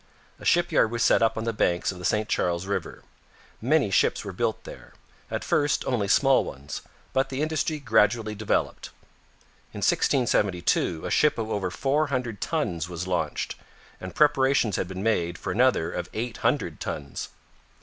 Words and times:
A 0.39 0.45
shipyard 0.45 0.89
was 0.89 1.03
set 1.03 1.21
up 1.21 1.37
on 1.37 1.43
the 1.43 1.53
banks 1.53 1.91
of 1.91 1.99
the 1.99 2.05
St 2.05 2.27
Charles 2.27 2.65
river. 2.65 3.03
Many 3.61 3.91
ships 3.91 4.25
were 4.25 4.33
built 4.33 4.63
there; 4.63 4.93
at 5.29 5.43
first 5.43 5.85
only 5.85 6.07
small 6.07 6.43
ones, 6.43 6.81
but 7.13 7.29
the 7.29 7.43
industry 7.43 7.79
gradually 7.79 8.33
developed. 8.33 8.89
In 9.73 9.77
1672 9.85 11.05
a 11.05 11.11
ship 11.11 11.37
of 11.37 11.51
over 11.51 11.69
four 11.69 12.07
hundred 12.07 12.41
tons 12.41 12.89
was 12.89 13.05
launched, 13.05 13.53
and 13.99 14.15
preparations 14.15 14.75
had 14.75 14.87
been 14.87 15.03
made 15.03 15.37
for 15.37 15.51
another 15.51 15.91
of 15.91 16.09
eight 16.15 16.37
hundred 16.37 16.79
tons. 16.79 17.29